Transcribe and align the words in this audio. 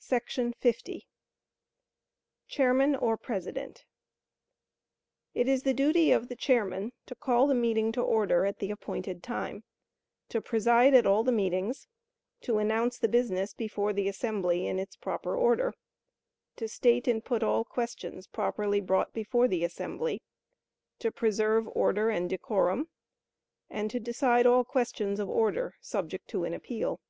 50. 0.00 1.08
Chairman 2.46 2.94
or 2.94 3.16
President. 3.16 3.86
It 5.32 5.48
is 5.48 5.62
the 5.62 5.72
duty 5.72 6.12
of 6.12 6.28
the 6.28 6.36
chairman 6.36 6.92
to 7.06 7.14
call 7.14 7.46
the 7.46 7.54
meeting 7.54 7.90
to 7.92 8.02
order 8.02 8.44
at 8.44 8.58
the 8.58 8.70
appointed 8.70 9.22
time, 9.22 9.64
to 10.28 10.42
preside 10.42 10.92
at 10.92 11.06
all 11.06 11.24
the 11.24 11.32
meetings, 11.32 11.88
to 12.42 12.58
announce 12.58 12.98
the 12.98 13.08
business 13.08 13.54
before 13.54 13.94
the 13.94 14.08
assembly 14.08 14.66
in 14.66 14.78
its 14.78 14.94
proper 14.94 15.34
order, 15.34 15.72
to 16.56 16.68
state 16.68 17.08
and 17.08 17.24
put 17.24 17.42
all 17.42 17.64
questions 17.64 18.26
properly 18.26 18.78
brought 18.82 19.14
before 19.14 19.48
the 19.48 19.64
assembly, 19.64 20.20
to 20.98 21.10
preserve 21.10 21.66
order 21.68 22.10
and 22.10 22.28
decorum, 22.28 22.90
and 23.70 23.90
to 23.90 23.98
decide 23.98 24.44
all 24.44 24.64
questions 24.66 25.18
of 25.18 25.30
order 25.30 25.76
(subject 25.80 26.28
to 26.28 26.44
an 26.44 26.52
appeal). 26.52 27.00